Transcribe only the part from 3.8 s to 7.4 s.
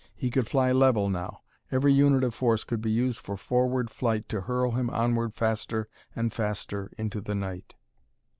flight to hurl him onward faster and faster into the